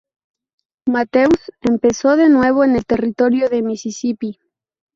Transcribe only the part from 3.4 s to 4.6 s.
de Misisipi.